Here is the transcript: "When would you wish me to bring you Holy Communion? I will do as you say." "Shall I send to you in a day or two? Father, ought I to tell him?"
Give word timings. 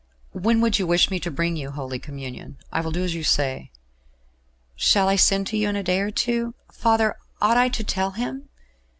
"When 0.33 0.61
would 0.61 0.79
you 0.79 0.87
wish 0.87 1.11
me 1.11 1.19
to 1.19 1.29
bring 1.29 1.55
you 1.55 1.69
Holy 1.69 1.99
Communion? 1.99 2.57
I 2.71 2.81
will 2.81 2.89
do 2.89 3.03
as 3.03 3.13
you 3.13 3.23
say." 3.23 3.69
"Shall 4.75 5.07
I 5.07 5.15
send 5.15 5.45
to 5.49 5.57
you 5.57 5.69
in 5.69 5.75
a 5.75 5.83
day 5.83 5.99
or 5.99 6.09
two? 6.09 6.55
Father, 6.73 7.17
ought 7.39 7.57
I 7.57 7.69
to 7.69 7.83
tell 7.83 8.09
him?" 8.09 8.49